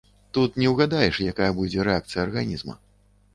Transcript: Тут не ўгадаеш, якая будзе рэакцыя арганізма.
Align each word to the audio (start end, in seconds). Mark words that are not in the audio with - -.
Тут 0.35 0.55
не 0.61 0.71
ўгадаеш, 0.71 1.19
якая 1.33 1.51
будзе 1.59 1.87
рэакцыя 1.89 2.25
арганізма. 2.25 2.75